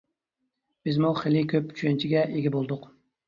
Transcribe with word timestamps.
بىزمۇ 0.87 1.11
خېلى 1.19 1.43
كۆپ 1.53 1.69
چۈشەنچىگە 1.75 2.23
ئىگە 2.39 2.55
بولدۇق. 2.59 2.89